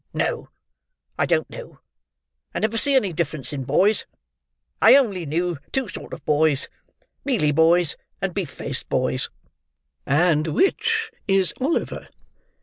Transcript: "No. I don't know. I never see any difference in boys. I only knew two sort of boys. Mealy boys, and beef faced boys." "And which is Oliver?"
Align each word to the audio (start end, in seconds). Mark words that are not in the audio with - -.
"No. 0.15 0.49
I 1.15 1.27
don't 1.27 1.47
know. 1.47 1.79
I 2.55 2.59
never 2.59 2.79
see 2.79 2.95
any 2.95 3.13
difference 3.13 3.53
in 3.53 3.65
boys. 3.65 4.07
I 4.81 4.95
only 4.95 5.27
knew 5.27 5.59
two 5.71 5.87
sort 5.89 6.11
of 6.11 6.25
boys. 6.25 6.69
Mealy 7.23 7.51
boys, 7.51 7.95
and 8.19 8.33
beef 8.33 8.49
faced 8.49 8.89
boys." 8.89 9.29
"And 10.07 10.47
which 10.47 11.11
is 11.27 11.53
Oliver?" 11.61 12.07